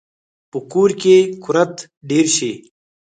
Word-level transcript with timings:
په 0.51 0.59
کور 0.71 0.89
کې 1.01 1.15
کورت 1.43 1.75
ډیر 2.09 2.25
شي 2.35 2.51